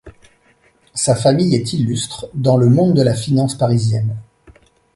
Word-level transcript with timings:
Sa 0.95 1.13
famille 1.15 1.53
est 1.53 1.73
illustre 1.73 2.27
dans 2.33 2.57
le 2.57 2.69
monde 2.69 2.95
de 2.95 3.03
la 3.03 3.13
finance 3.13 3.53
parisienne. 3.55 4.17